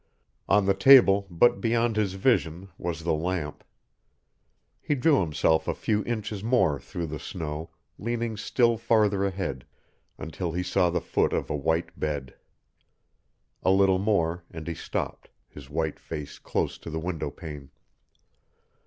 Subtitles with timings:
[0.49, 3.63] On the table, but beyond his vision, was the lamp.
[4.81, 9.63] He drew himself a few inches more through the snow, leaning still farther ahead,
[10.17, 12.33] until he saw the foot of a white bed.
[13.61, 17.69] A little more and he stopped, his white face close to the window pane.